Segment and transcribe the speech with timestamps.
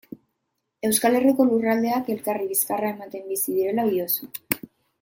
[0.87, 4.33] Euskal Herriko lurraldeak elkarri bizkarra ematen bizi direla diozu.